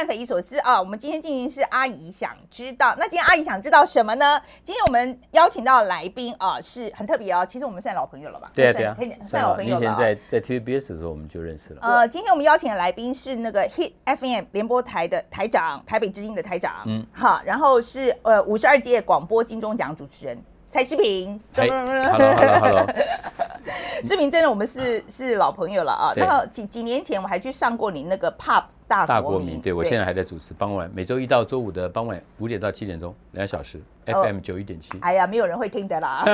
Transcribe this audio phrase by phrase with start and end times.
[0.00, 0.80] 看匪夷所思啊！
[0.80, 4.40] 我们今天进行是阿姨想知道，那今天阿姨想知道什么呢？
[4.64, 7.44] 今天我们邀请到的来宾啊，是很特别哦。
[7.46, 8.50] 其实我们算老朋友了吧？
[8.54, 9.80] 对啊，对啊，可以算老朋友了。
[9.82, 11.80] 以前在在 TVBS 的时候我们就认识了。
[11.82, 16.76] 呃，今天我们邀请的来宾是那个 Hit FM 联播台的台长，台北之音的台长。
[16.86, 21.38] 嗯，好，然后是呃五十二届广播金钟奖主持人蔡志平。
[21.54, 22.86] Hello，Hello，Hello。
[24.02, 26.10] 志平，真的我们是是老朋友了啊。
[26.16, 28.64] 然后几几年前我还去上过你那个 Pop。
[29.06, 34.98] 大国民，对我现在还在主持，傍晚每周一到周五的傍晚五点到七点钟，两小时，FM 九一点七。
[35.00, 36.24] 哎呀，没有人会听的啦，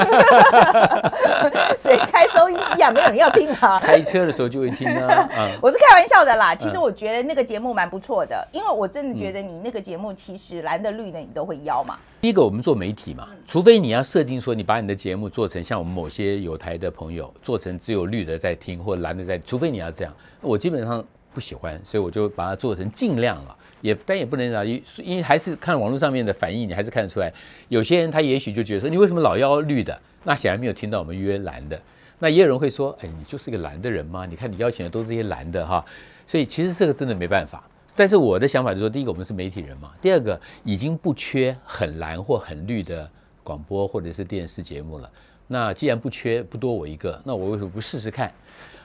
[1.77, 2.91] 谁开收音机啊？
[2.91, 3.79] 没有人要听啊。
[3.79, 5.29] 开车的时候就会听啊。
[5.61, 11.99] 我是开玩笑的啦，其实我觉得那个节目蛮不错的，因为我真的觉得你那个节目其实蓝的绿的你都会邀嘛。
[12.23, 21.05] 第一个，我们做媒体嘛，除非你要设定说你把你的节目做成像我们某些有台的朋友做成只有绿的在听或蓝的在，除非你要这样，我基本上。
[21.37, 27.31] 不喜欢，所以我就把它做成尽量了，也但也不能讲，因因为还是看网络上面的反应，你还是看得出来，
[27.69, 30.01] 有些人他也许就觉得说，你为什么老要绿的？
[30.25, 31.79] 那显然没有听到我们约蓝的。
[32.19, 34.25] 那也有人会说，哎，你就是个蓝的人吗？
[34.25, 35.85] 你看你邀请的都是些蓝的哈，
[36.27, 37.63] 所以其实这个真的没办法。
[37.95, 43.07] 但是我的想法就是说，第一个我们是媒体人嘛，第二个已经不缺很蓝或很绿的
[43.43, 45.11] 广播或者是电视节目了。
[45.49, 48.33] 那既然不缺，不多我一个，那我为什么不试试看？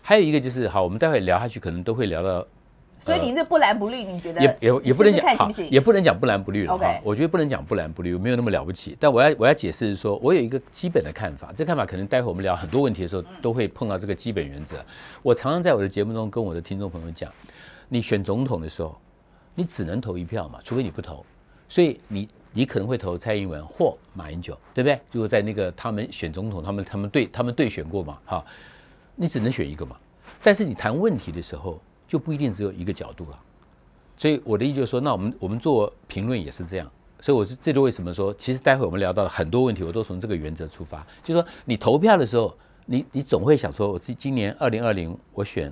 [0.02, 2.46] 还有一个就是好，我们待会聊下去，可能都会聊到。
[3.00, 7.02] 所以你这不蓝不绿，你觉得也也也不能讲好，也不能讲不蓝不绿了哈。
[7.04, 8.96] 我觉得不能讲不蓝不绿，没有那么了不起。
[9.00, 14.76] 但我要我要解释是说，我有一个基本的看法，这看法可能待会我们聊很多问题的时候都会碰到这个基本原则。
[15.24, 17.32] 我常常在我的节目中跟我的听众朋友讲，
[17.90, 18.96] 你选总统的时候，
[19.56, 21.26] 你只能投一票嘛，除非你不投。
[21.68, 25.00] 所以你你可能会投蔡英文或马英九，对不对？
[25.12, 28.46] 如果在那个他们选总统，他们他们对他们对选过嘛，哈。
[29.22, 29.96] 你只能选一个嘛，
[30.42, 33.40] 但是你谈问题的时候就不一定只有一个角度了，
[34.18, 42.52] 所以我的意思就是说，那我们我们做评论也是这样，所以我是这就为什么说，其实待会我们聊到了很多问题，我都从这个原则出发，就是说你投票的时候，
[42.88, 45.72] 你你总会想说，我今今年二零二零我选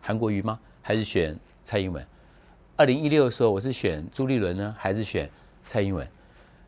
[0.00, 0.56] 韩国瑜吗？
[0.80, 2.06] 还是选蔡英文？
[2.76, 5.28] 二零一六的时候我是选朱立伦呢，还是选
[5.66, 6.08] 蔡英文？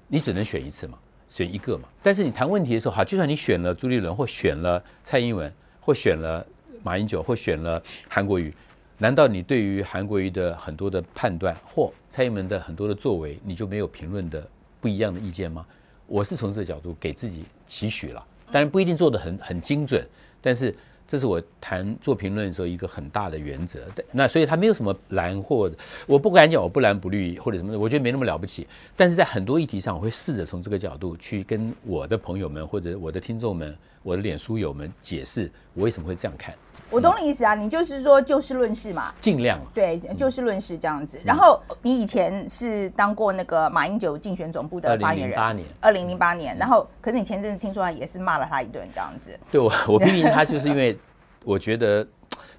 [0.08, 0.98] 你只能选一次嘛，
[1.28, 1.88] 选一个嘛。
[2.02, 5.52] 但是你谈问题的时候，哈，就算你选了朱立伦或选了蔡英文。
[5.88, 6.46] 或选了
[6.82, 8.52] 马英九，或选了韩国瑜，
[8.98, 14.46] 难道你对于韩国瑜的很多的判断，或蔡英文的很多的作为，你就没有评论的
[14.82, 15.64] 不一样的意见吗？
[16.06, 18.22] 我是从这个角度给自己期许了，
[18.52, 20.06] 当然不一定做的很很精准，
[20.42, 20.74] 但是。
[21.08, 23.80] 这是我谈做评论的时候一个很大的原则，
[24.12, 25.70] 那所以他没有什么蓝或
[26.06, 28.66] 我不敢讲我不蓝不绿或者什么的，我觉得没那么了不起。
[28.94, 36.54] 但是在很多议题上，我会试着从这个角度去跟我的朋友们或者我的听众们、我的脸书友们解释我为什么会这样看。
[36.90, 41.20] 我懂你意思啊，你就是说就事论事嘛，尽量对就事论事这样子。
[41.24, 46.56] 然后你以前是当过那个马英九竞选总部的发言人，二零零八年，二零零八年。
[46.56, 49.38] 然后可是你前阵子听说他也是骂了他一顿这样子。
[49.52, 50.98] 对我我批评他就是因 为
[51.44, 52.06] 我觉得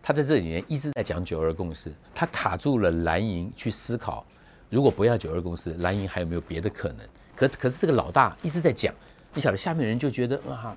[0.01, 4.23] 他在这几年一直在讲九二共识，他卡住了蓝营去思考，
[4.69, 6.97] 如果不要九二共识，蓝营还有没有别的可能？
[7.35, 8.93] 可可是这个老大一直在讲，
[9.33, 10.75] 你晓得下面人就觉得啊。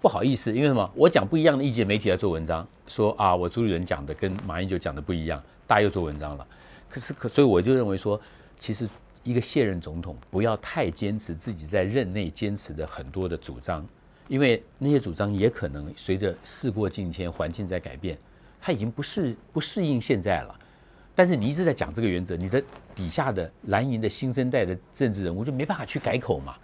[0.00, 0.88] 不好意思，因为什么？
[0.94, 6.46] 我讲不一样的意见，媒体在做文章，说啊，我朱立伦讲的跟马英九讲的不一样，大家又做文章了。
[6.88, 8.20] 可是，可所以我就认为说，
[8.58, 8.88] 其实
[9.24, 13.84] 一个现任总统不要太坚持自己在任内坚持的很多的主张，
[14.28, 18.16] 因为那些主张也可能随着事过境迁，环境在改变，
[18.60, 20.54] 他已经不适不适应现在了。
[21.14, 22.62] 但是你一直在讲这个原则，你的
[22.94, 26.54] 底下的蓝营的新生代的政治人物就没办法去改口嘛。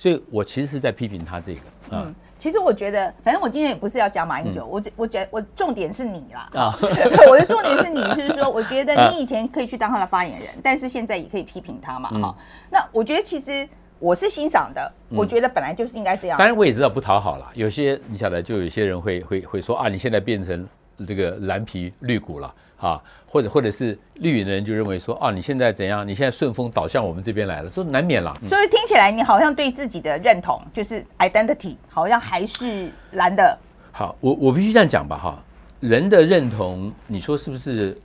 [0.00, 1.60] 所以我其实是在批评他这个。
[1.90, 6.48] 嗯，其实我觉得，反正我今天也不是要讲马英九，我我觉我重点是你啦。
[6.54, 6.78] 啊，
[7.28, 12.08] 我的重点是你，就是说，我觉得你以前可以去当他的发言人，但是现在也可以批评他嘛。
[12.18, 12.34] 哈，
[12.70, 13.68] 那我觉得其实
[13.98, 16.38] 我是欣赏的，我觉得本来就是应该这样。
[16.38, 20.66] 当然我也知道不讨好了，有些你晓得，就有些人会会会说啊，你现在变成
[21.06, 22.54] 这个蓝皮绿骨了。
[22.80, 26.06] 啊，或者或者是绿营的人就认为说，啊，你现在怎样？
[26.06, 28.34] 你现在顺风倒向我们这边来了，这难免了。
[28.48, 33.58] 所以听起来你好像对自己的认同，就是 identity，好像还是蓝的。
[33.92, 35.44] 好，我我必须这样讲吧，哈，
[35.80, 37.96] 人的认同，你说是不是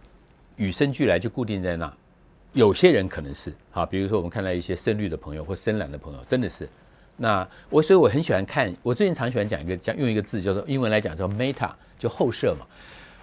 [0.58, 1.92] 与生俱来就固定在那？
[2.54, 6.68] 有些人可能是，好，比如说我们看到一些深绿的朋友或深蓝的朋友，真的是。
[7.18, 12.66] 那我所以我很喜欢看，我最近常喜欢讲一个讲用一个字叫做英文来讲叫 meta，就后设嘛。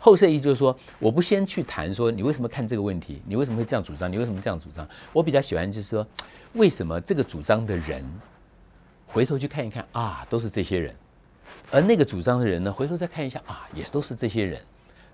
[0.05, 4.87] 后设意就是说，我不先去谈说你为什么看这个问题，你为什么会这样主张，你为什么这样主张？
[5.13, 6.05] 我比较喜欢就是说，
[6.55, 8.05] 为什么这个主张的人
[9.07, 10.93] 回头去看一看啊，都是这些人，
[11.71, 14.61] 而那个主张的人呢，回头再看一下啊，也都是这些人，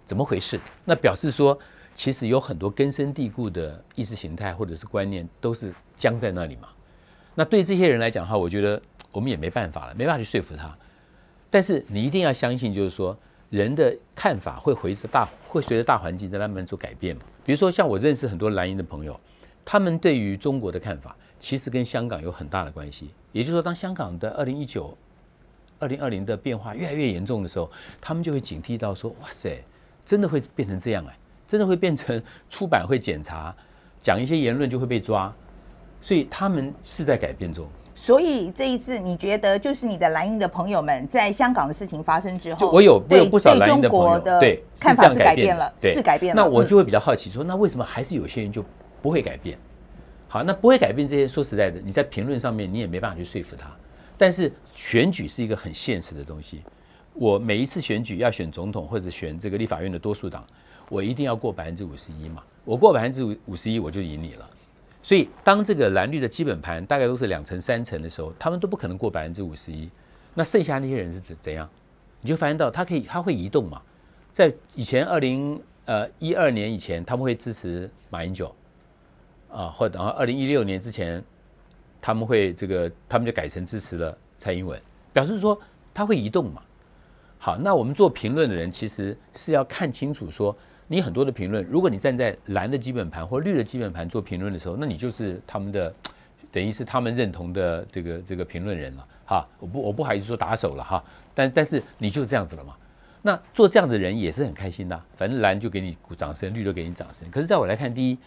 [0.06, 0.58] 怎么回事？
[0.86, 1.58] 那表示说，
[1.94, 6.68] 其实有很多根深蒂固的意识形态或者是观念都是僵在那里嘛。
[7.34, 8.80] 那对这些人来讲的话，我觉得
[9.12, 10.74] 我们也没办法了，没办法去说服他。
[11.50, 13.14] 但是你一定要相信，就是说
[13.50, 17.22] 人的看法会随着大会随着大环境在慢慢做改变嘛。
[17.44, 19.18] 比如说像我认识很多蓝营的朋友，
[19.64, 23.10] 他们对于中国的看法其实跟香港有很大的关系。
[23.32, 24.96] 也就是说，当香港的二零一九、
[25.78, 29.62] 二零二零的变化越来越严重的时候，他们就会警惕到说：哇塞，
[30.04, 31.18] 真的会变成这样哎。
[31.46, 33.56] 真的会变成出版会检查，
[33.98, 35.34] 讲一些言论就会被抓，
[35.98, 37.66] 所以他们是在改变中。
[38.00, 43.90] 所以这一次，你觉得就是你的蓝营的朋友们在香港的事情发生之后，我有我有不少蓝营的
[44.78, 46.40] 看法是改变了，是改变了。
[46.40, 48.64] 那我就会比较好奇，说那为什么还是有些人就
[49.02, 49.58] 不会改变？
[50.28, 53.68] 好，那不会改变这些，说实在的，你在评论上面你也没办法去说服他。
[54.16, 56.62] 但是选举是一个很现实的东西，
[57.14, 60.46] 我每一次选举要选总统或者选这个立法院的多数党。
[60.88, 62.42] 我一定要过百分之五十一嘛？
[62.64, 64.48] 我过百分之五五十一，我就赢你了。
[65.08, 69.88] 所以，当这个蓝绿的基本盘大概都是两成三成的时候，他们都不可能过百分之五十一。
[70.34, 71.66] 那剩下那些人是怎怎样？
[72.20, 73.80] 你就发现到，他可以，他会移动嘛？
[74.32, 78.54] 在以前二零呃一二年以前，他们会支持马英九
[79.50, 81.24] 啊，或者然后二零一六年之前，
[82.02, 84.78] 他们会这个，他们就改成支持了蔡英文，
[85.14, 85.58] 表示说
[85.94, 86.60] 他会移动嘛？
[87.38, 90.54] 好，那我们做评论的人其实是要看清楚说。
[90.90, 95.94] 你很多的评论，如果你站在蓝的基本盘或绿的基本盘做评论的时候，那你就是他们的，
[96.50, 99.46] 等于是他们认同的这个这个评论人了哈。
[99.60, 101.04] 我不我不好意思说打手了哈，
[101.34, 102.74] 但但是你就是这样子了嘛。
[103.20, 107.30] 那做这样的人也是很开心的，反正蓝就给你鼓掌声，绿就给你掌声。
[107.30, 108.18] 可是在我来看，第一，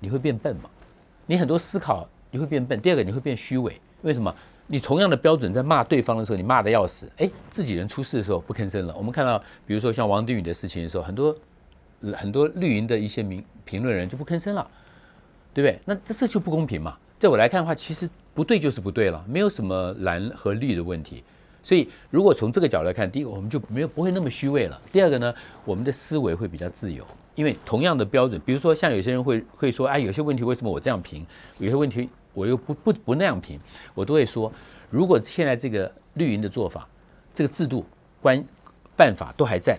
[0.00, 0.68] 你会变笨嘛？
[1.26, 2.80] 你很多思考你会变笨。
[2.80, 3.80] 第二个，你会变虚伪。
[4.02, 4.34] 为什么？
[4.66, 8.94] 你同样的标准在骂对方的时候，你骂的要死，哎，自己人出事的时候不吭声了。
[8.96, 11.32] 我们看到，比如说像王定宇的事情的时候，很多。
[12.14, 14.68] 很多绿营的一些评评论人就不吭声了，
[15.52, 15.80] 对不对？
[15.84, 16.96] 那这这就不公平嘛？
[17.18, 21.24] 在我来看的话，其实不对就是不对了，没有什么蓝和绿的问题。
[21.62, 24.80] 所以如果从这个角度来看，第一个我们就没有不会那么虚伪了。
[24.92, 25.34] 第二个呢，
[25.64, 27.04] 我们的思维会比较自由，
[27.34, 31.26] 因为同样的标准，比如说像有些人会会说，哎，有些问题为什么我这样评？
[31.58, 33.58] 有些问题我又不不不那样评，
[33.94, 34.50] 我都会说，
[34.88, 36.88] 如果现在这个绿营的做法，
[37.34, 37.84] 这个制度、
[38.22, 38.42] 关
[38.96, 39.78] 办法都还在。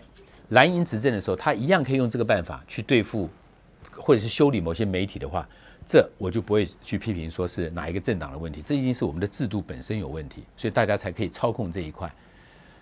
[0.50, 3.30] 蓝营执政的时候，他一样可以用这个办法去对付，
[3.92, 5.48] 或者是修理某些媒体的话，
[5.86, 12.12] 这我就不会去批评说是哪一个政党的问题，这一定是我们的制度本身有问题，所以大家才可以操控这一块。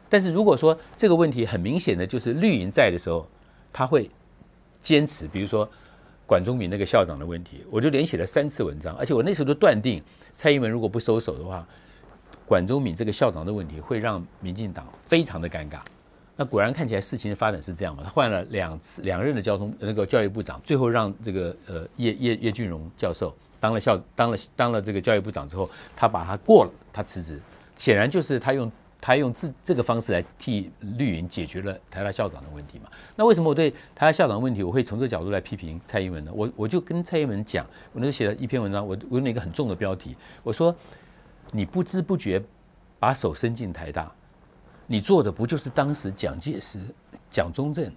[0.10, 3.28] 但是如果说这个问题很明显的就是绿营在的时候，
[3.74, 4.10] 他会
[4.82, 5.70] 坚持，比如说
[6.26, 10.02] 管中敏那个校长的问题，我就连写了三次文章，而且我那时候都断定
[10.34, 11.68] 蔡英文如果不收手的话，
[12.46, 15.80] 管中敏这个校长的问题会让民进党非常的尴尬。
[16.40, 18.04] 那果然看起来事情的发展是这样嘛？
[18.06, 27.42] 他换了两次两任的交通那个教育部长，最后让这个呃叶叶叶俊荣教授当了校当了当了这个教育部长之后，他把他过了，他辞职，
[27.76, 32.90] 显然就是他用他用这这个方式来替绿营解决了台大校长的问题嘛？
[33.16, 36.32] 那为什么我对台大校长问题我会从这个角度来批评蔡英文呢？
[36.34, 40.76] 我我就跟蔡英文讲，我那时候写了一篇文章，我我用了一个很重的标题，我说
[41.52, 42.40] 你不知不觉
[43.00, 44.12] 把手伸进台大。
[44.88, 46.80] 你做的不就是当时蒋介石、
[47.30, 47.92] 蒋中正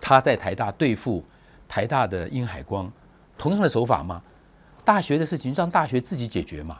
[0.00, 1.22] 他在台大对付
[1.68, 2.90] 台大的殷海光
[3.38, 4.22] 同样的手法吗？
[4.84, 6.78] 大学的事情让大学自己解决嘛？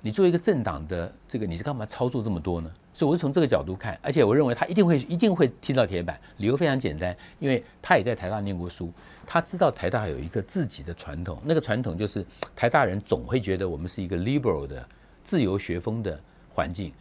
[0.00, 2.70] 你作为一个政党的这个，你是干嘛操作这么多呢？
[2.92, 6.20] 所以我是从这个角度看，而且我认为他一定会一定会踢到铁板。
[6.36, 8.92] 理由非常简单，因为他也在台大念过书，
[9.26, 12.24] 他知道台大有一个自己的传统，那个传统就是
[12.54, 14.86] 台大人总会觉得我们是一个 liberal 的
[15.22, 16.20] 自由学风的
[16.52, 16.92] 环境。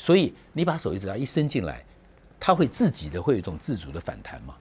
[0.00, 1.84] 所以你把手一只要一伸进来，
[2.40, 4.56] 它会自己的会有一种自主的反弹嘛？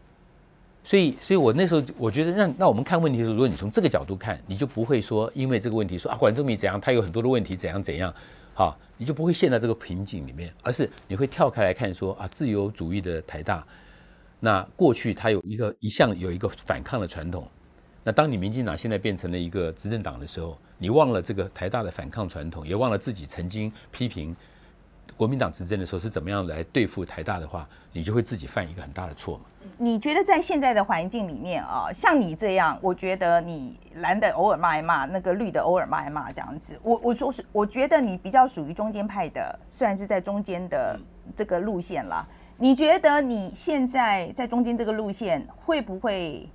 [0.83, 8.13] 所以，所以我那时候我觉得，那那我们看问题的时候，如果你从这个角度看，你就不会说因为这个问题说啊，管仲明怎样，他有很多的问题怎样怎样，
[8.53, 13.65] 好，你就不会陷在这个瓶颈里面，而是你会跳开来看说啊，自由主义的台大，
[14.41, 17.47] 那过去它有一个一向有一个反抗的传统，
[18.03, 24.35] 那当你民进党现在变成了一个执政党的时候，你忘了这个台大的反抗传统，也忘了自己曾经批评。
[25.17, 29.43] 国民党执政的时候是怎么样来对付台大的话，你就会自己犯一个很大的错嘛？
[29.77, 40.99] 你觉得在现在的环境里面啊，像你这样，我觉得你蓝的偶尔骂一骂，那个绿的偶尔骂一骂这样子，我我说是，我觉得你比较属于中间派的，虽然是在中间的
[41.35, 42.25] 这个路线啦。
[42.57, 46.49] 你觉得你现在在中间这个路线，会不会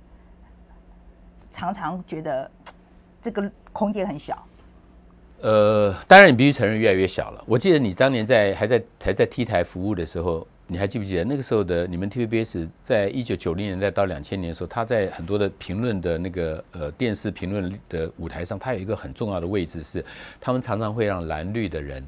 [1.49, 2.49] 常常觉得
[3.21, 4.37] 这个空间很小？
[5.41, 7.43] 呃，当然你必须承认越来越小了。
[7.45, 20.03] 我记得你当年在还在还在 T 台服务的时候，你还记不记得那个时候的你们 TVBS 在一九九零年代到两千年的时候，他在很多的评论的那个呃电视评论的舞台上，他有一个很重要的位置是，
[20.41, 22.03] 他们常常会让蓝绿的人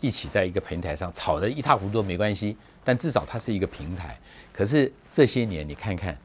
[0.00, 4.18] 一起在一个平台上吵得一塌糊涂没关系，但至少它是一个平台。
[4.52, 6.16] 可是这些年你看看，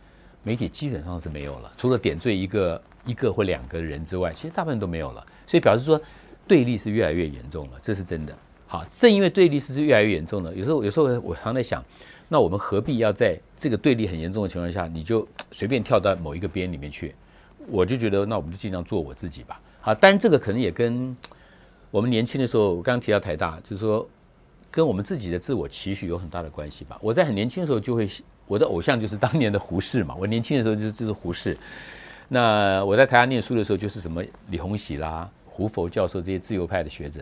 [0.44, 5.26] 媒体基本上是没有了，除了点缀一个一个或两个人之外，其实大部分都没有了。
[5.48, 6.00] 所以表示说
[6.48, 8.38] 对立是越来越严重了，这是真的。
[8.68, 11.84] 好，正因为对立是越来越严重了，有时候有时候我常在想，
[12.28, 17.14] 那我们何必要在这个对立很严重的情况下，你就随便跳到某一个边里面去？
[17.68, 19.60] 我就觉得，那我们就尽量做我自己吧。
[19.82, 21.16] 好，当然这个可能也跟
[21.90, 24.08] 我们年轻的时候，我刚刚提到台大，就是说
[24.70, 26.98] 跟我们自己的自我期许有很大的关系吧。
[27.02, 28.08] 我在很年轻的时候就会，
[28.46, 30.16] 我的偶像就是当年的胡适嘛。
[30.20, 31.58] 我年轻的时候就就是胡适。
[32.28, 37.22] 那我在台大念书的时候，就是什么李鸿禧啦、胡佛教授这些自由派的学者。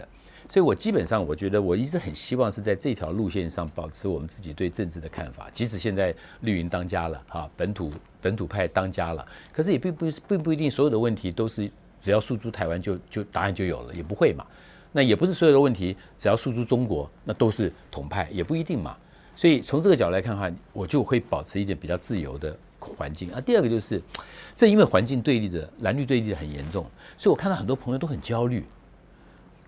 [0.50, 5.48] 所以，我基本上我觉得，我一直很希望是在这条路线上保持我们自己对政治的看法。
[5.54, 9.24] 即使现在绿营当家了，哈，本土本土派当家了，
[9.54, 11.70] 可是也并不并不一定所有的问题都是
[12.02, 14.44] 只要诉诸台湾就就答案就有了，也不会嘛。
[14.92, 18.98] 那也不是所有的问题只要诉诸中国那都是统派，也不一定嘛。
[19.36, 22.56] 所以从这个角度来看的话，我就会保持一点比较自由的
[22.98, 23.32] 环境。
[23.32, 24.02] 啊，第二个就是，
[24.56, 26.86] 正因为环境对立的蓝绿对立的很严重，
[27.18, 28.66] 所以我看到很多朋友都很焦虑。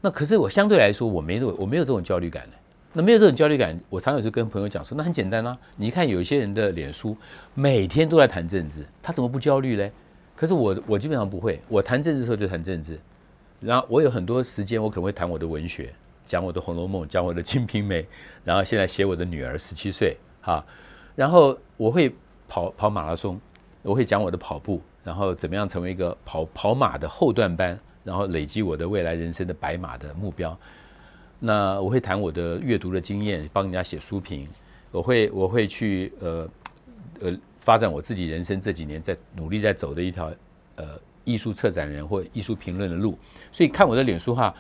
[0.01, 2.57] 那可是我相对来说我没有我没有这种焦虑感的。
[2.97, 7.13] 那没有这种焦虑感，我常有就跟朋友讲说，那很简单啊，你看有一些人的脸书
[7.53, 9.91] 每天都在谈政治，他怎么不焦虑嘞？
[10.33, 12.97] 可是我我基本上不会，我谈政治的时候就谈政治，
[13.59, 15.93] 然后我有很多时间我可能会谈我的文学，
[16.25, 18.01] 讲我的《红楼梦》，讲我的《金瓶梅》，
[18.45, 20.65] 然后现在写我的女儿十七岁哈，
[21.15, 22.15] 然后我会
[22.47, 23.39] 跑跑马拉松，
[23.81, 27.79] 我会讲我的跑步，然后怎么样成为一个跑跑马的后段班。
[28.05, 30.55] 然后累积我的未来人生的白马的目标，
[31.39, 34.47] 那我会谈我的阅读的经验，帮人家写书评。
[34.91, 36.47] 我会我会去呃
[37.19, 40.31] 呃发展我自己人生这几年在努力在走的一条
[40.75, 40.89] 呃
[41.23, 43.17] 艺术策展人或艺术评论的路。
[43.51, 44.53] 所以看我的脸书哈，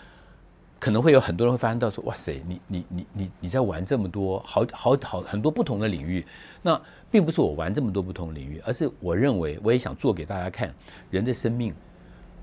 [0.79, 6.25] 可能会有很多人会发现到说，哇塞，你你你你你在玩这么多好好好很多不同的领域。
[6.61, 6.79] 那
[7.09, 10.73] 并不是我玩这么多不同领域，而是我认为我也想做给大家看
[11.09, 11.73] 人的生命。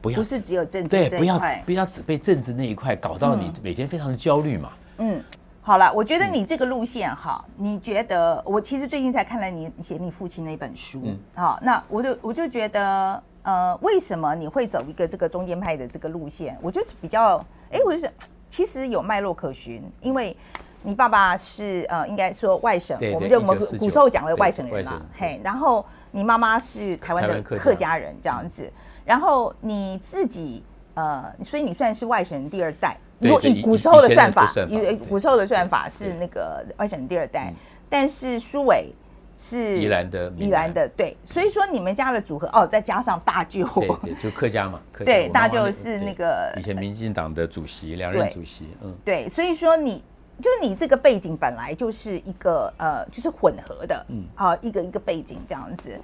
[0.01, 4.73] 不要不是只有政治对，不要不要只被政治那一块搞到你每天非常的焦虑嘛。
[4.99, 5.23] 嗯，
[5.61, 16.59] 好了，我觉得你这个路线哈，你觉得我其实最近才看了你写你父亲那本书，好，那我就我就觉得呃，为什么你会走一个这个中间派的这个路线？
[16.61, 18.11] 我就比较哎，我就想
[18.49, 20.37] 其实有脉络可循，因为
[20.83, 28.71] 你爸爸是呃，应该说外省，我们就我们古时候讲的外省人嘛，嘿，然后你妈妈是台湾的客家人这样子。
[29.05, 30.62] 然后你自己
[30.95, 32.97] 呃，所以你算是外省人第二代。
[33.19, 37.52] 如果以古时候的算法，以古时候的算法是那个外省人第二代。
[37.88, 38.93] 但是苏伟
[39.39, 41.17] 是宜兰的，宜兰的对。
[41.25, 43.67] 所以说你们家的组合哦，再加上大舅，
[44.03, 44.81] 对，就客家嘛。
[45.05, 48.69] 对，大舅是那个以前民进党的主席，两任主席。
[48.83, 49.29] 嗯，对。
[49.29, 50.03] 所以说你
[50.41, 55.99] 就是你这个背景本来就是一个呃，就是混合的，嗯，好，一个一个背景这样子。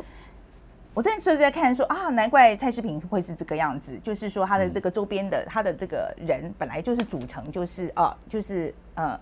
[0.94, 9.20] 我在时候在看说啊，难怪蔡世平会是这个样子，就是说他的这个周边的他的这个人本来就是组成，就是啊，就是呃，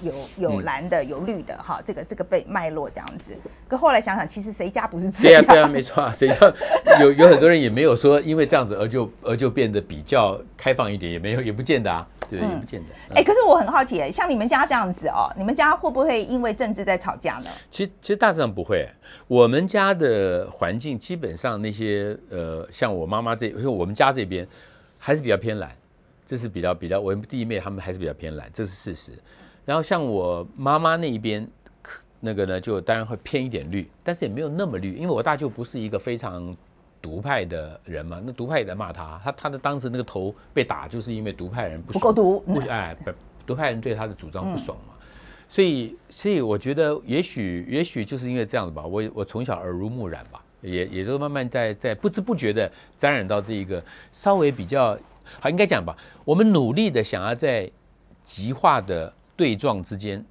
[0.00, 3.36] 有有蓝的有绿的哈，这个这个被脉络这样子。
[3.68, 5.42] 可后来想想，其实谁家不是这样？
[5.44, 6.34] 对啊，对啊，没错啊，谁家
[7.00, 12.06] 有有很多人也没有说因为这样子而就而就变得比较开放一点，也没有也不见得啊。
[12.30, 13.14] 对，也不见得。
[13.14, 17.48] 哎，可是我很好奇，像你们家这样子哦，你们家会不会因为政治在吵架呢？
[17.70, 18.86] 其实，其实大致上不会。
[19.26, 24.46] 我们家的环境基本上那些呃，像我妈妈这，因为我们家这边
[24.98, 25.74] 还是比较偏蓝，
[26.26, 29.12] 这是比较比较我弟妹他们还是比较偏蓝，这是事实。
[29.68, 31.46] 然后像我妈妈那一边，
[32.20, 36.56] 那个呢，就当然会偏一点绿，但是也没有那么绿，因为我大舅不是一个非常。
[37.00, 42.94] 独派的人嘛，那独派也在骂他，他他的当时那个头被打，就是因为独派人不不够独，不哎，
[43.46, 44.94] 独派人对他的主张不爽嘛，
[45.48, 54.98] 所以所以我觉得也许也许就是因为这样子吧，我我从小耳濡目染吧，也也就慢慢在在不知不觉的沾染到这一个稍微比较
[55.38, 57.70] 好应该讲吧，我们努力的想要在
[58.24, 60.22] 极化的对撞之间。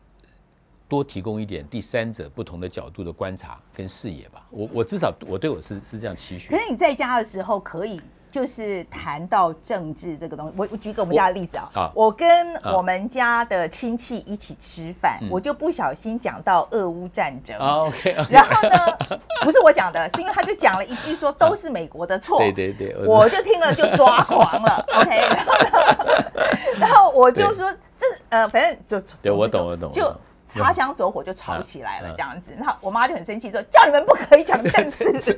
[0.90, 4.42] 多提供一点第三者不同的角度的观察跟视野吧。
[4.50, 6.50] 我我至少我对我是是这样期许。
[6.50, 10.54] 可是你在家的时候可以就是谈到政治这个东西。
[10.56, 17.58] 我我举个我们家的例子啊，我跟我们家的亲戚一起吃饭，我就不小心讲到俄乌战争。
[17.58, 18.16] OK。
[18.30, 22.40] 然后呢，不是我讲的，是因为他就讲了一句说都是美国的错。
[22.40, 22.96] 对对对。
[23.06, 24.86] 我就听了就抓狂了。
[25.02, 25.20] OK。
[25.20, 26.32] 然后呢，
[26.80, 27.70] 然后我就说
[28.10, 29.92] 这呃，反正就对我懂我懂。
[29.92, 30.14] 就
[30.48, 32.54] 擦枪走火就吵起来了，这样子。
[32.58, 35.06] 那我妈就很生气，说叫你们不可以讲政治。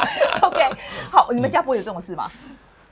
[0.42, 0.70] OK，
[1.10, 2.30] 好，你们家不会有这种事吗？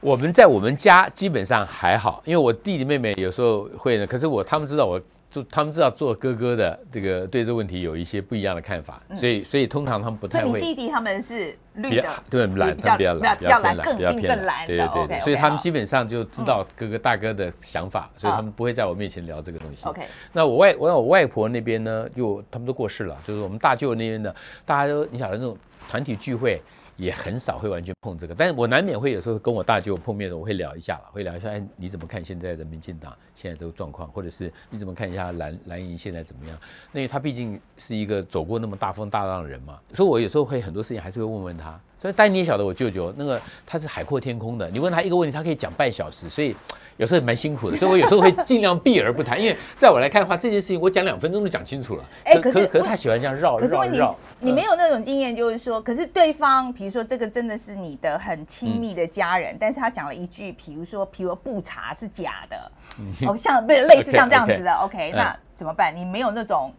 [0.00, 5.00] 我们在我们家基本上还好，因为我弟弟妹妹有时候会呢，可是我他们知道我。
[5.34, 10.60] 就他们知道做哥哥的这个对这个问题有一些不一样的看法，所以所以通常他们不太会。
[10.60, 14.64] 弟弟他们是绿的，对蓝，他们比较蓝，比较蓝，更更蓝。
[14.64, 19.84] 对对对，所以他们基本上就知道哥哥大哥的想法，所以他们不会在我面前聊这个东西。
[19.86, 24.32] OK，那我外我我外婆那边呢，就他们都过世了，就是我们大舅那边的，
[24.64, 26.62] 大家都你晓得那种团体聚会。
[26.96, 36.58] 也很少会完全碰这个，但是我难免会有时候跟我大舅碰面的，我会聊一下了，会聊一下，哎，你怎么看现在的民进党现在这个状况，或者是你怎么看一下蓝蓝营现在怎么样？
[36.92, 41.78] 因为他毕竟是一个走过那么大风大浪的人嘛，所以我有时候会很多事情还是会问问他。
[42.00, 46.54] 所以，但你也晓得我舅舅那个他是海阔天空的，你问他一个问题，他可以讲半小时，所以。
[46.96, 52.04] 有时候蛮辛苦的，所以我有时候会尽量避而不谈，因为在我来看的话，这件事情我讲两分钟就讲清楚了。
[52.24, 54.18] 哎，可是可是他喜欢这样绕绕绕。
[54.40, 62.70] 你没有那种经验，就是说，可是对方，比如说这个真的是你的很亲密的家人，但是他讲了一句，比如说，比如不查是假的，
[63.26, 65.94] 哦，像不类似像这样子的，OK，那怎么办？
[65.96, 66.72] 你没有那种。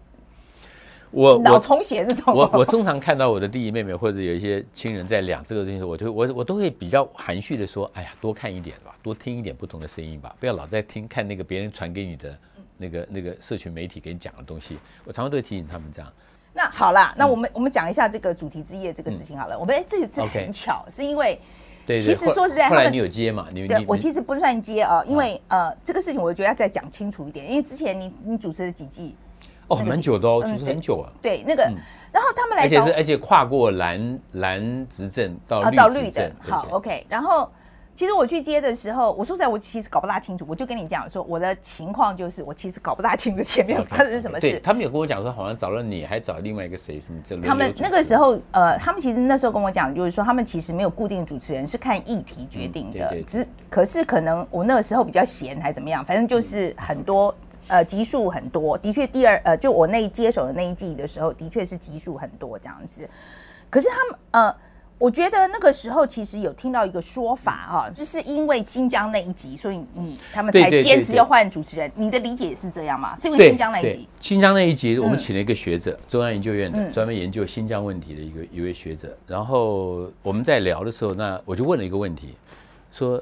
[1.15, 12.38] 我脑充血这种，我我通常看到我的弟弟妹妹或者有一些亲人在讲这个东西，我就我我都会比较含蓄的说，哎呀，多看一点吧，多听一点不同的声音吧，不要老在听看那个别人传给你的
[12.77, 14.77] 那个那个社群媒体给你讲的东西。
[15.05, 16.12] 我常常都会提醒他们这样。
[16.53, 19.57] 那好啦，那我们我们讲一下这个主题之夜这个事情好了。
[19.57, 21.39] 我们哎，这个这很巧，是因为
[21.88, 23.48] 对，其实说实在，后来你有接嘛？
[23.53, 29.15] 你对我其实不算接啊，因为呃，这个事情我觉得要再讲清楚一点，因为之前你你主持了几季。
[29.67, 31.12] 哦，蛮久的哦，就是很久啊。
[31.22, 31.63] 对，那个，
[32.12, 36.31] 然后他们来，而且是而且跨过蓝蓝执政到绿到绿的。
[36.39, 37.05] 好，OK。
[37.10, 37.50] 然后
[37.95, 40.45] 其实我去接的时候，我说实在，我其实搞不大清楚。
[40.48, 44.60] 我就跟你讲说，我的情况就是，我其实搞不大清楚前面发生是什么事。
[44.63, 47.35] 他们有跟我讲说，好像找了你，还找另外一个谁什么这。
[47.42, 53.22] 他们那个时候，呃，他们其实那时候跟我讲，就是说他们其实没有固定主持人，是看议题决定的。
[53.24, 57.33] 只可是可能我那个时候比较闲，还怎么样，反正就是很多。
[57.67, 63.09] 呃，集数很多，的确，第二呃，就我那接手的那一季的时候，的确是集数很多这样子。
[63.69, 64.55] 可是他们呃，
[64.99, 71.91] 我觉得那个时候其实有听到一个说法哈，就是因为新疆那一集，所以你他们才坚持要换主持人。
[71.95, 73.15] 你的理解是这样吗？
[73.17, 74.07] 是因为新疆那一集？
[74.19, 79.17] 新疆那一集，我们请了一个学者，中央研究院的，专门研究新疆问题的一个一位学者。
[79.25, 82.35] 然后我们在聊的时候，那我就问了一个问题，
[82.91, 83.21] 说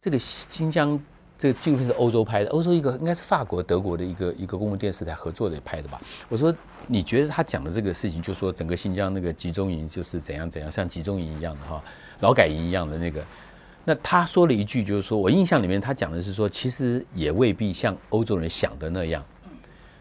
[0.00, 0.98] 这个新疆。
[1.38, 6.00] 这个纪录片是欧洲拍的，欧洲一个应该是法国、德国的一个一个公共电视台合作的拍的吧？
[6.28, 6.52] 我说，
[6.88, 11.80] 你觉得他讲的这个事情，就说整个新疆那个集中营就是怎样怎样，像集中营一样的哈，
[12.18, 13.24] 劳改营一样的那个，
[13.84, 19.24] 那他说了一句，就是说我印象里面他讲的是说，其实也未必像欧洲人想的那样。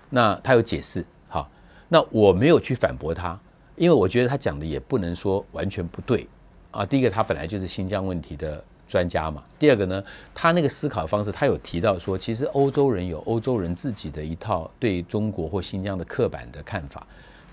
[0.10, 1.47] 那他有解释，哈，
[1.88, 3.39] 那我没有去反驳他，
[3.76, 6.28] 因为我觉得他讲的也不能说完全不对
[6.71, 6.84] 啊。
[6.84, 8.63] 第一个，他本来就是新疆问题的。
[8.88, 10.02] 专家嘛，第二个呢，
[10.34, 17.06] 他那个思考方式，他有提到说，其实欧洲人有欧洲人自己的一套对中国或新疆的刻板的看法，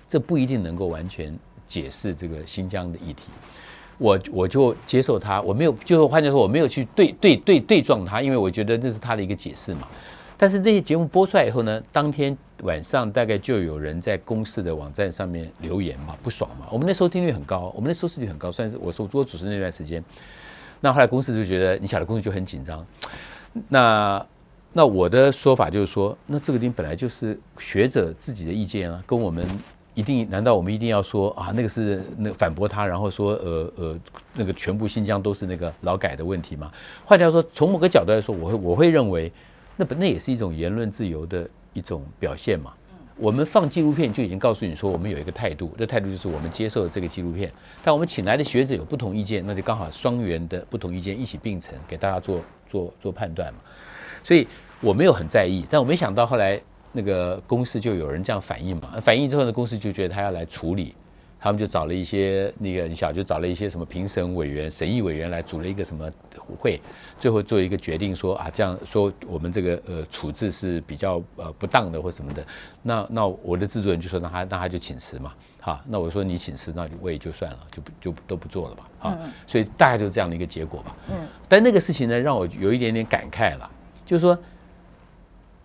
[0.09, 3.25] 这不一定能够完全解释这个新疆的议题。
[3.99, 9.88] 我我就接受他，我没有，就是换句话说，我没有去对对对对撞他，因为我觉得这是他的一个解释嘛。
[10.37, 16.66] 但是这些节目播出来以后呢，当天晚上大概就有人在公司的网站上面留言嘛，不爽嘛。
[16.70, 20.03] 我们的收听率很高，我们的收视率很高，算是我说我主持那段时间。
[20.85, 22.87] 那后来公司就觉得，你晓得公司就很紧张。
[23.70, 24.27] 那
[24.70, 29.47] 那我的说法就是说，那这个地方本来就是学者自己的意见啊，跟我们
[29.94, 31.51] 一定难道我们一定要说啊？
[31.57, 33.99] 那个是那反驳他，然后说呃呃，
[34.35, 36.70] 那个全部新疆都是那个劳改的问题吗？
[37.03, 39.33] 换句话说，从某个角度来说，我会我会认为，
[39.77, 42.75] 那本那也是一种言论自由的一种表现嘛。
[43.16, 47.50] 我们放纪录片就已经告诉你说，我们有一个态度，这态度就是我们接受这个纪录片。
[47.83, 53.61] 但我们请来的学者有不同意见，那就刚好双元的不同意见一起并成，给大家做做做判断嘛。
[54.24, 54.46] 所以
[54.81, 56.61] 我没有很在意，但我没想到后来
[56.92, 58.98] 那个公司就有人这样反应嘛。
[59.00, 60.94] 反应之后呢，公司就觉得他要来处理。
[61.44, 66.11] 他们就找了一些那个你晓就找了一些什么评审委员、审议委员来组了一个什么
[66.59, 66.80] 会，
[67.18, 72.42] 最后做一个决定说啊，这样说我们这个呃处置是比较呃不当的或什么的。
[72.80, 80.96] 那那我的制作人就说那他那他就请辞嘛，哈，那我说你请辞，那我也就算了，就不就都不做了吧，啊，所以大概就是这样的一个结果吧。
[81.11, 83.70] 嗯，但那个事情呢，让我有一点点感慨了，
[84.07, 84.38] 就是说，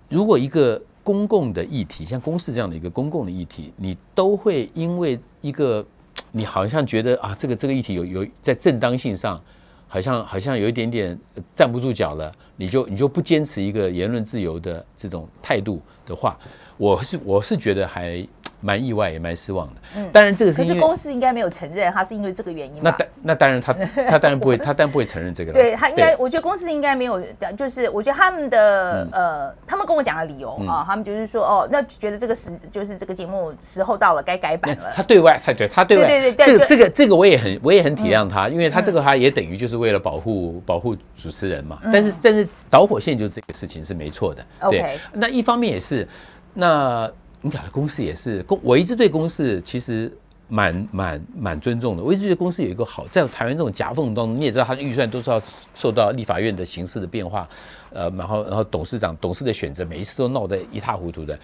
[0.10, 0.82] 如果一个。
[1.04, 5.86] 公共的议题，像公司这样的一个公共的议题，你都会因为一个，
[6.32, 9.42] 你好像觉得啊，这个这个议题有有在正当性上，
[9.88, 11.18] 好像好像有一点点
[11.54, 16.38] 站不住脚了，你就你就不坚持一个言论自由的这种态度的话，
[16.78, 18.28] 我是我是觉得还。
[18.62, 19.74] 蛮意外，也蛮失望的。
[19.96, 22.82] 嗯，当然这个是可是公司应该没有承认，他是因为这个原因。
[22.82, 23.74] 那当那当然他
[24.10, 25.54] 他当然不会，他当然不会承认这个。
[25.54, 27.22] 对他应该，我觉得公司应该没有，
[27.58, 34.92] 就是我觉得他们的呃，他们跟我讲的理由啊，他们就是说哦，那觉得这个时就是这个节目时候到了，该改版了。
[34.94, 41.80] 他对外，他对他对外，对对对，这个这个这个我也很我也很体谅他，因为他这个他也等于就是为了保护保护主持人嘛。
[41.92, 44.46] 但是但是导火线就是这个事情是没错的。
[44.60, 46.08] OK，那一方面也是
[46.54, 47.10] 那。
[47.42, 50.12] 你讲的公司也是公，我一直对公司其实
[50.48, 52.04] 蛮蛮蛮尊重的。
[52.04, 55.42] 我一直觉得公司有一个好，在台湾这种夹缝当中，你也知道，它的预算都是要
[55.74, 57.48] 受到立法院的形式的变化，
[57.92, 61.38] 呃，然后然后董事长董事的选择，每一次都闹得一塌糊涂的。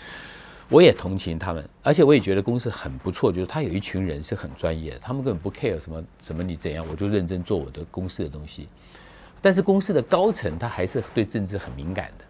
[0.68, 8.68] 我也同情他们，而且我也觉得公司很不错，就是他有一群人是很专业的，他们根本不 care 什么什么你怎样，我就认真做我的公司的东西。
[9.42, 12.26] 但是公司的高层他还是对政治很敏感的。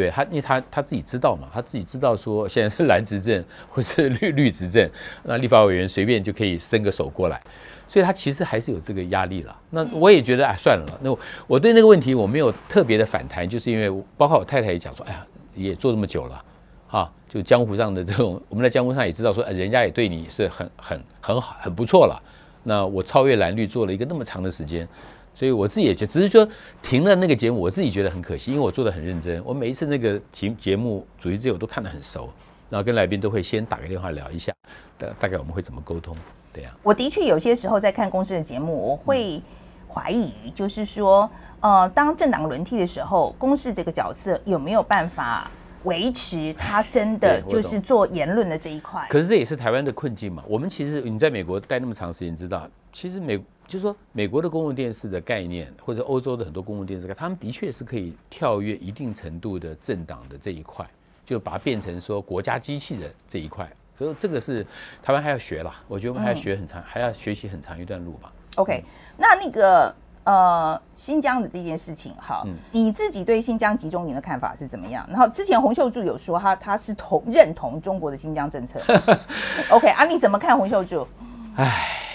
[0.00, 4.86] 对他，因为他他自己知道嘛，他自己知道说现在是蓝执政或是绿绿执政，
[5.22, 7.40] 那立法委员随便就可以伸个手过来，
[7.88, 9.56] 所以他其实还是有这个压力了。
[9.70, 16.44] 那我也觉得，哎，算了，那我对那个问题我没有特别的反弹，就是因为包括我太太也讲说，哎呀，也做这么久了，
[16.86, 22.22] 哈，就江湖上的这种，我们在江湖上也知道说，人家也对你是很很很好很不错了。
[22.64, 24.86] 那我超越蓝绿做了一个那么长的时间。
[25.36, 26.48] 所以我自己也觉得，只是说
[26.80, 29.38] 停了那个节目，我自己觉得很可惜，因为我做的很认真。
[29.44, 32.30] 我每一次那个节节目主题之友都看得很熟，
[32.70, 34.50] 然后跟来宾都会先打个电话聊一下，
[34.96, 36.16] 大大概我们会怎么沟通，
[36.54, 36.70] 对呀。
[36.82, 39.42] 我的确有些时候在看公司的节目，我会
[39.86, 45.50] 怀疑，就是说，呃，当政党轮替的时候，公司这个角色有没有办法
[45.84, 49.06] 维持他真的就是做言论的这一块？
[49.10, 50.42] 可是这也是台湾的困境嘛。
[50.48, 53.38] 我们其实你在美国待那么长时间，知道其实美。
[53.66, 60.88] 就是说，美国的公共电视的概念，或者欧洲的很多公共电视，他们的确是可以跳跃一定程度的政党的这一块，
[61.24, 63.68] 就把它变成说国家机器的这一块。
[63.98, 64.64] 所以这个是
[65.02, 68.32] 台湾还要学啦，我觉得我们还要学很长，还要学习很长一段路吧。
[68.56, 68.84] OK，
[69.16, 75.04] 那那个呃新疆的这件事情，哈，你自己对新疆集中营的看法是怎么样？
[75.10, 78.80] 然后之前洪秀柱有说他他是同认同中国的新疆政策。
[79.70, 81.08] OK，啊，你怎么看洪秀柱？
[81.56, 82.05] 唉。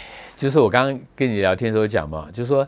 [0.42, 2.68] 就是我刚刚跟你聊天的时候讲嘛，就是说，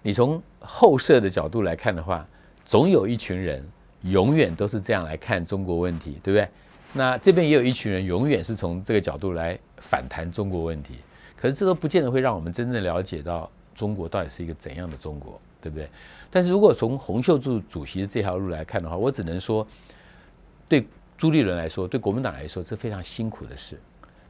[0.00, 2.26] 你从后设的角度来看的话，
[2.64, 3.62] 总有一群人
[4.04, 6.48] 永远都是这样来看中国问题，对不对？
[6.94, 10.94] 那这边也有一群人永远是从这个角度来反弹中国问题，
[11.36, 15.86] 可是这都不见得会让我们真正了解到中国到底是一个怎样的中国，对不对？
[16.30, 19.66] 但是如果从洪秀柱主席的这条路来看的话，我只能说，
[20.66, 23.78] 对朱立伦来说，对国民党来说，这非常辛苦的事，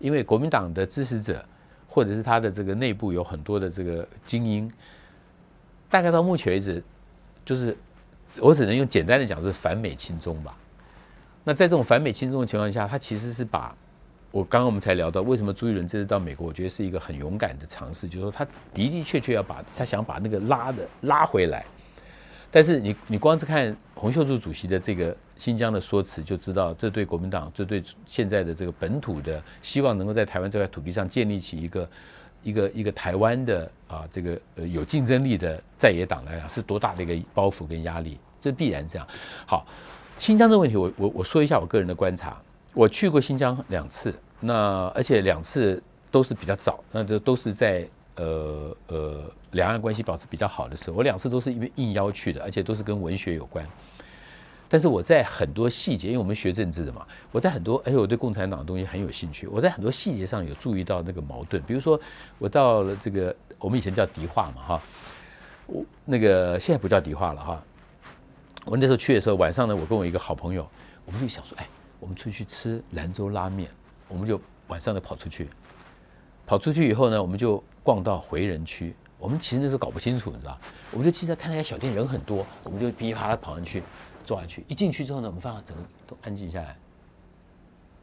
[0.00, 1.44] 因为国民党的支持者。
[1.92, 4.70] 或者是他的这个内部有很多的这个精英，
[5.90, 6.80] 大概到目前为止，
[7.44, 7.76] 就是
[8.40, 10.56] 我只能用简单的讲，是反美亲中吧。
[11.42, 13.76] 那在这种反美亲中的情况下，他其实是把
[14.30, 21.66] 我刚刚我们才聊到，为什么朱一伦这次到美国，我觉得是一个很勇敢的尝试，就是说他的的确确要把他想把那个拉的拉回来。
[22.52, 31.90] 但是你你光是看洪秀柱主席的这个新疆的说辞，就知道这对国民党，这对现在的这个本土的希望能够在台湾这块土地上建立起一个
[32.42, 38.18] 一个一个台湾的啊这个呃有竞争力的在野党来讲，是多大的一个包袱跟压力？
[38.38, 39.08] 这必然这样。
[39.46, 39.66] 好，
[40.18, 42.36] 新疆这个问题，我我我说一下我个人的观察。
[42.74, 47.88] 我去过新疆两次，那而且两次都是比较早，那这都是在。
[48.16, 53.64] 呃呃，两岸关系保持比较好的时候，我两次都是因为应邀去的，而且都是跟文学有关。
[54.70, 59.46] 但是我在很多细节，因为我们学政治的嘛，我在很多，而且我对共产党的东西很有兴趣。
[59.48, 62.00] 我在很多细节上有注意到那个矛盾，比如说
[62.38, 64.82] 我到了这个，我们以前叫迪化嘛，哈，
[65.66, 67.62] 我那个现在不叫迪化了哈。
[68.64, 70.64] 我那时候去的时候，晚上呢，我跟我一个好朋友，
[71.04, 73.68] 我们就想说，哎，我们出去吃兰州拉面，
[74.06, 75.48] 我们就晚上就跑出去，
[76.46, 77.62] 跑出去以后呢，我们就。
[77.82, 80.56] 逛到回人区，我们其实那时候搞不清楚，你知道？
[80.90, 83.82] 我们就记得看那些小店人很多，我们就噼里啪啦跑上去，
[84.24, 84.64] 坐下去。
[84.68, 86.76] 一进去之后呢，我们发现整个都安静下来。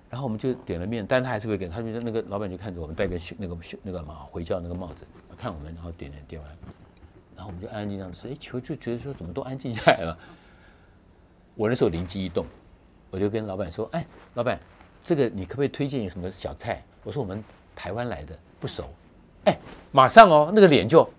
[0.10, 5.06] 然后我们就点了面，但是他还是会给他就那个老板就看着我们戴个那个那个嘛回教那个帽子，
[5.38, 6.50] 看我们，然后点点点完，
[7.36, 8.30] 然后我们就安安静静吃。
[8.30, 10.18] 哎，球就觉得说怎么都安静下来了。
[11.56, 12.46] 我那时候灵机一动，
[13.12, 14.58] 我就跟老板说：“哎，老板，
[15.04, 17.44] 这个你可不可以推荐什么小菜？”我说：“我们
[17.76, 18.90] 台湾来的，不熟。”
[19.44, 19.58] 哎，
[19.92, 21.10] 马上哦，那个脸就，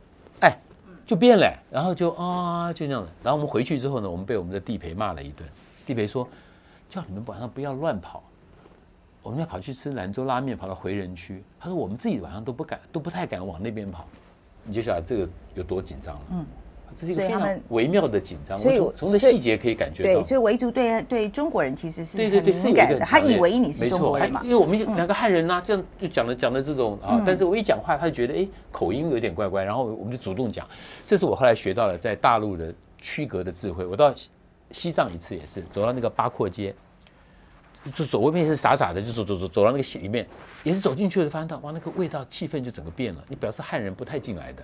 [1.09, 3.09] 就变了，然后就啊，就那样的。
[3.23, 5.49] 然后我们回去之后呢，我们被我们的地陪骂了一顿。
[5.87, 6.29] 地陪说，
[6.87, 8.23] 叫你们晚上不要乱跑，
[9.23, 11.43] 我们要跑去吃兰州拉面，跑到回人区。
[11.59, 14.07] 他说我们自己晚上都不敢，都不太敢往那边跑。
[14.65, 16.21] 你就晓得这个有多紧张了。
[16.33, 16.47] 嗯，
[16.97, 20.21] 这是一个非常微妙的紧张，所以从这细节可以感觉到。
[20.21, 24.41] 对，所以维族对对中国人其实是对对对是感的，他以为你是中国人嘛。
[24.43, 30.67] 因为我们两个汉人呐，这样就讲了讲了这种啊，但是我一讲话，他就觉得哎口音有点怪怪，然后我们就主动讲。
[31.07, 33.87] 这是我后来学到了在大陆的区隔的智慧。
[33.87, 34.15] 我到
[34.71, 36.75] 西藏一次也是，走到那个八廓街，
[37.93, 40.27] 就走外面是傻傻的，就走走走走到那个里面，
[40.63, 43.25] 也是走进去就，发现到哇那个味道气氛就整个变了。
[43.29, 44.63] 你表示汉人不太进来的。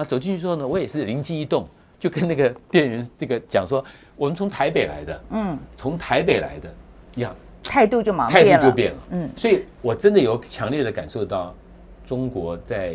[0.00, 3.84] 那走进去之后呢，我也是灵机一动，就跟那个 店员那个讲说，
[4.16, 6.72] 我们从台北来的，嗯，从台北来的，
[7.16, 11.54] 样态度就马上态度就变了，嗯，所以我真的有强烈的感受到，
[12.06, 12.94] 中国在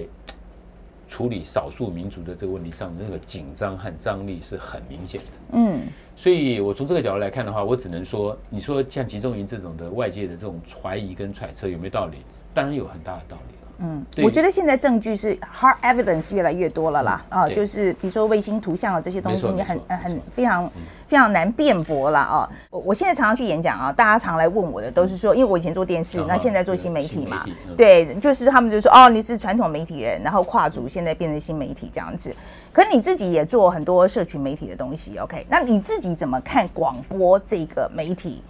[1.08, 5.84] 处理少数民族的这个问题上，那个紧张和张力是很明显的，嗯，
[6.16, 12.18] 所以我从这个角度来看的话，我只能说，你说像集中营这种的外界的这种怀疑跟揣测有没有道理？
[12.52, 13.56] 当然有很大的道理。
[13.80, 20.72] 嗯，我觉得现在证据是 hard evidence 越来越多了啦，啊，就是比如说卫星图像啊这些东西，你很很非常
[21.08, 22.50] 非常难辩驳了啊。
[22.70, 32.34] 我我现在常常去演讲啊，大家常来问我的都是说，因为我以前做电视，那现在做新媒体嘛，对，就是他们就说哦，你是传统媒体人，然后跨组现在变成新媒体这样子。
[32.72, 35.46] 可你自己也做很多社群媒体的东西，OK？
[35.50, 38.42] 那你自己怎么看广播这个媒体？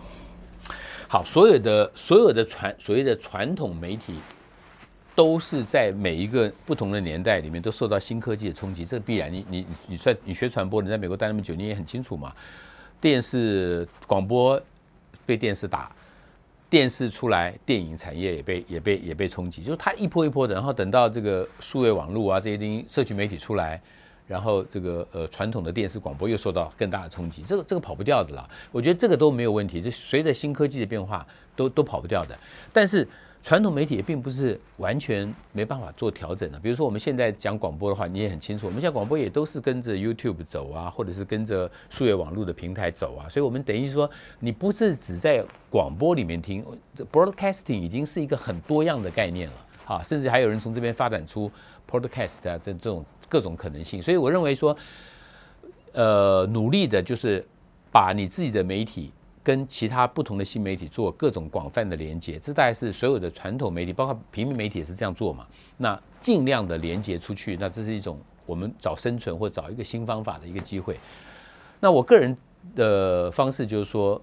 [1.08, 4.20] 好，所有的所有的传所谓的传统媒体。
[5.16, 9.32] 都是在每一个不同的年代里面都受到新科技的冲击，这必然。
[9.32, 12.34] 你你你算你学传播，你在美国待那么久，你也很清楚嘛。
[13.00, 14.62] 电视广播
[15.26, 15.90] 被电视打，
[16.70, 20.54] 电视出来，电影产业也被也被也被冲击，就是它一波一波的。
[20.54, 23.82] 然后等到这个数位网络啊这些东西，社区媒体出来，
[24.28, 28.46] 然后这个呃传统的电视广播又受到更大的冲击，这个这个跑不掉的啦。
[28.70, 31.26] 我觉得这个都没有问题，就随着新科技的变化，
[31.56, 32.38] 都都跑不掉的。
[32.74, 33.08] 但是。
[33.46, 36.58] 传统媒体也并不是完全没办法做调整的。
[36.58, 43.30] 比如说，我们现在讲广播的话，你也很清楚，我们现在广播也都是跟着 YouTube 走啊，或者是跟着数位网络的平台走啊。
[43.30, 46.66] 所以，我们等于说，你不是只在广播里面听
[47.12, 49.56] ，broadcasting 已经是一个很多样的概念了。
[49.86, 51.52] 哈，甚至还有人从这边发展出
[51.88, 54.02] podcast 啊，这这种各种可能性。
[54.02, 54.76] 所以，我认为说，
[55.92, 57.46] 呃，努力的就是
[57.92, 59.12] 把你自己的媒体。
[59.46, 65.46] 跟其他不同的新媒体做各种广泛的连接，这大概是所有的传统媒体，包括平面媒体也是这样做嘛？
[65.78, 71.00] 那尽量的连接出去，那这是一种我们找生存或找一个新方法的一个机会。
[71.80, 72.36] 那我个人
[72.76, 74.20] 的方式就是说，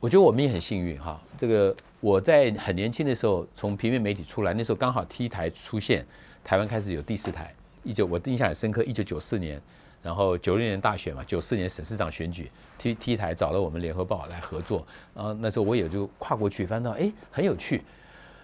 [0.00, 1.22] 我觉得我们也很幸运哈。
[1.38, 6.04] 这个我在很年轻的时候从平面媒体出来，那时候刚好 T 台出现，
[6.42, 7.54] 台湾开始有第四台。
[7.84, 9.62] 一九我印象很深刻，一九九四年。
[10.04, 17.82] 然后九六年大选嘛，九四年省市长选举，T T 台找了我们联合报来合作，然后那时候我也就跨过去，翻到哎很有趣。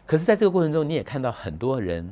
[0.07, 2.11] 可是，在这个过程中，你也看到很多人，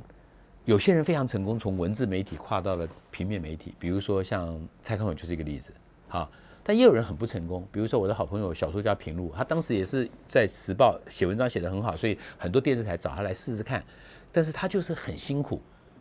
[0.67, 5.73] 有些人非常成功，从文字媒体跨到了平面媒体，比如说像蔡康永就是一个例子，
[6.09, 6.31] 好，
[6.63, 13.83] 但也有人很不成功，比如说我的好朋友小说家平路，他当时也是在时报写文章写得很好，所以很多电视台找他来试试看，
[14.31, 15.59] 但是他就是很辛苦，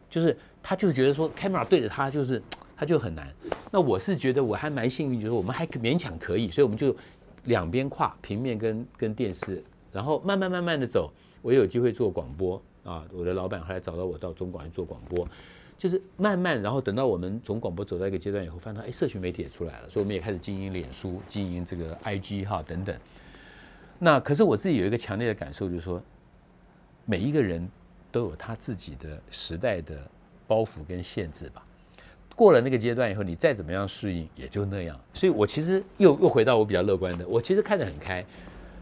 [0.09, 2.43] 就是他就是觉得说 camera 对着他就是。
[2.77, 3.33] 他就很难。
[3.71, 6.95] 那我是觉得我还蛮幸运，就是我们还勉强可以，所以我们就
[7.45, 9.61] 两边跨平面跟跟电视，
[9.91, 11.11] 然后慢慢慢慢的走。
[11.41, 15.27] 我有机会做广播啊，我的老板后来找到我到中广去做广播，
[15.77, 22.97] 就是慢慢，然后等到我们从广播走到一个阶段以后，发现哎，社群媒体也出来了，所以我们也开始经营脸书、经营这个 IG 哈等等。
[23.99, 26.01] 那可是我自己有一个强烈的感受，就是说
[27.05, 27.67] 每一个人
[28.11, 29.99] 都有他自己的时代的
[30.47, 31.65] 包袱跟限制吧。
[32.37, 34.95] 过了那个阶段以后，你再怎么样适应，也就那样。
[35.11, 38.23] 所以我其实又又回到我比较乐观的，我其实看得很开。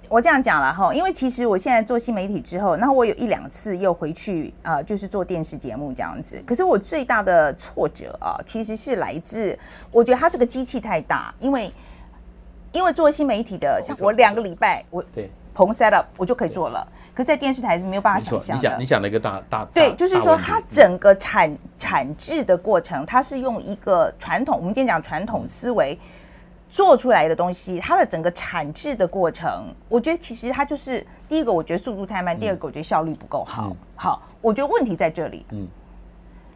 [0.10, 6.44] 我这样讲了哈，因为其实我现在做新媒体之后，然后我有一两次又回去啊，就是做电视节目这样子。
[6.46, 9.58] 可是我最大的挫折啊，其实是来自
[9.90, 11.72] 我觉得它这个机器太大，因为
[12.74, 16.86] 因为做新媒体的，像我两个礼拜我对棚 set up 我就可以做了。
[17.16, 18.62] 可是在电视台是没有办法想象的。
[18.62, 25.98] 你想你讲了一个大大对，就是说它整个产产制的过程，它是用一个传统，我们今天讲传统思维
[26.70, 33.74] 做出来的东西，它的整个产制的过程，我觉得其实它就是第一个，我觉得速度太慢；第二个，我觉得效率不够好。
[33.96, 35.46] 好，我觉得问题在这里。
[35.52, 35.66] 嗯，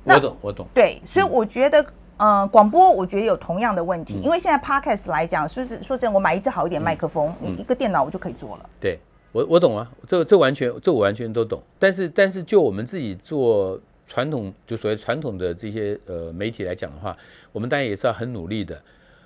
[0.03, 0.67] 我懂，我懂。
[0.73, 1.85] 对，所以我觉得，
[2.17, 8.69] 嗯，广播我觉得有同样的问题，因为现在 podcast 来讲，说是说真，我买一支好一点麦克风，你一个电脑我就可以做了。
[8.77, 8.99] 对。
[9.31, 11.61] 我我懂啊，这这完全这我完全都懂。
[11.77, 17.15] 但是但是就我们自己做传统就所谓传统的这些呃媒体来讲的话，
[17.51, 18.81] 我们当然也是要很努力的，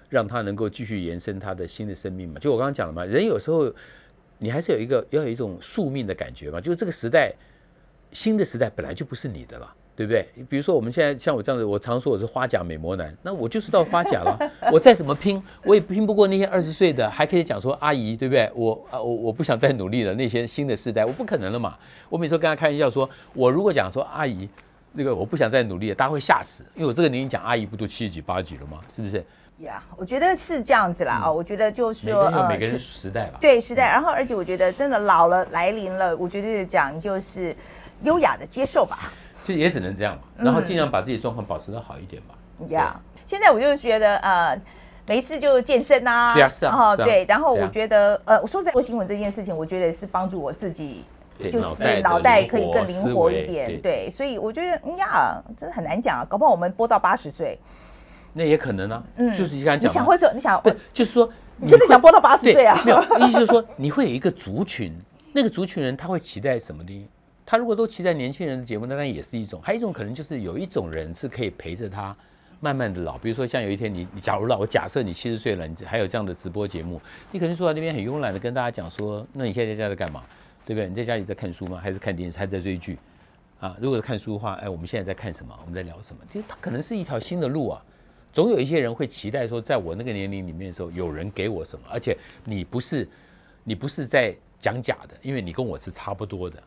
[0.09, 2.37] 让它能够继续延伸它的新的生命嘛。
[2.39, 3.73] 就我刚刚讲了嘛，人有时候
[4.39, 6.59] 你还是有一个要有一种宿命的感觉嘛。
[6.59, 7.33] 就是这个时代
[8.11, 10.27] 新的时代本来就不是你的了，对不对？
[10.49, 14.37] 比如说我们现在像我这样子，我常说我是花甲美魔男，那我就是到花甲了。
[14.71, 18.51] 我再怎么拼，我也拼不过那些二十岁的，还可以讲说阿姨，对不对？
[18.55, 20.13] 我啊，我我不想再努力了。
[20.15, 21.77] 那些新的世代，我不可能了嘛。
[22.09, 24.49] 我每次跟他开玩笑说，我如果讲说阿姨，
[24.93, 28.79] 那个我不想再努力了，大家会吓死，因为我这个年龄讲阿姨不都七十几八十几了吗？
[28.93, 29.23] 是不是？
[29.59, 31.21] 呀，我觉得是这样子啦。
[31.23, 33.37] 哦，我觉得就是说，呃，每个人时代吧。
[33.39, 37.55] 对时代，然后而且我觉得真的老了来临了，我觉得讲就是
[38.01, 39.13] 优雅的接受吧。
[39.43, 42.35] 其实也只能这样嘛，然后尽量把自己状况保持的好一点吧。
[42.69, 44.57] 呀，现在我就觉得呃，
[45.05, 46.31] 没事就健身呐。
[46.33, 46.95] 对啊，是啊。
[46.95, 51.03] 对，然后我觉得呃，我说在做新闻这件事情，我觉得是帮助我自己，
[51.51, 53.81] 就是脑袋可以更灵活一点。
[53.81, 57.59] 对，所以我觉得呀，真的很难讲啊，搞不好我们播到八十岁。
[58.31, 62.79] 那也可能啊，嗯，就是你刚讲，你想或者你想，不就是说，你真的想播到八十岁啊？
[62.85, 64.97] 没有，意思就是说，你会有一个族群，
[65.33, 67.09] 那个族群人他会期待什么的？
[67.45, 72.15] 他如果都期待年轻人的节目，那那也是一种；还有一种可能就是有一种人是可以陪着他
[72.59, 77.01] 慢慢的老，比如说像有一天你，你假如老，我假设你七十岁了，你还有这样的直播节目，
[77.31, 80.23] 你可能坐在那边很慵懒的跟大家讲说，那你现在在家在干嘛？
[80.65, 80.87] 对不对？
[80.87, 81.77] 你在家里在看书吗？
[81.77, 82.37] 还是看电视？
[82.37, 82.97] 还是在追剧？
[83.59, 85.53] 啊，如果是看书的话，哎，我们现在在看什么？
[85.61, 86.21] 我们在聊什么？
[86.31, 87.83] 其实它可能是一条新的路啊。
[88.31, 93.05] 总有一些人会期待说，在我那个年龄里面的时候，有人给我什么，而且你不是，
[93.65, 96.63] 你不是在讲假的，因为你跟我是差不多的。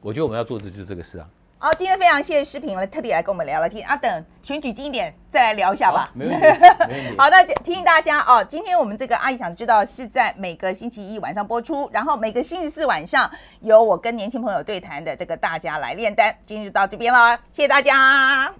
[0.00, 1.26] 我觉得我们要做的就是这个事啊。
[1.60, 3.84] 好，今天非常谢谢视频了，特地来跟我们聊聊天。
[3.84, 6.08] 啊，等选举经典再来聊一下吧。
[6.14, 6.46] 没问题，
[6.88, 7.16] 没问题。
[7.18, 13.28] 好那，提醒大家哦，今天我们这个阿姨想知道是在每个星期一晚上播出，然后每个星期四晚上
[13.60, 16.32] 有我跟年轻朋友对谈的这个大家来炼丹。
[16.46, 18.54] 今天就到这边了，谢谢大家。